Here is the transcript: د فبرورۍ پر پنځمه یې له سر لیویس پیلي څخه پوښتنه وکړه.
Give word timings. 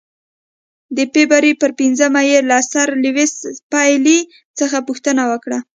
د 0.95 0.97
فبرورۍ 1.13 1.53
پر 1.61 1.71
پنځمه 1.79 2.21
یې 2.29 2.39
له 2.49 2.57
سر 2.71 2.87
لیویس 3.03 3.33
پیلي 3.71 4.19
څخه 4.59 4.77
پوښتنه 4.87 5.23
وکړه. 5.31 5.59